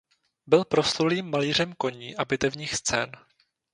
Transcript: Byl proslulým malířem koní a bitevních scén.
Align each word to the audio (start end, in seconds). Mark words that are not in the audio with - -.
Byl 0.47 0.65
proslulým 0.65 1.29
malířem 1.29 1.73
koní 1.73 2.15
a 2.17 2.25
bitevních 2.25 2.75
scén. 2.75 3.11